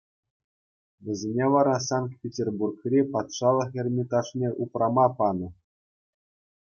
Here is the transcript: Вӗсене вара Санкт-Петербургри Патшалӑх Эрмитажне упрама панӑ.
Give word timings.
Вӗсене 1.03 1.45
вара 1.53 1.77
Санкт-Петербургри 1.89 2.99
Патшалӑх 3.11 3.69
Эрмитажне 3.79 4.49
упрама 4.63 5.07
панӑ. 5.17 5.49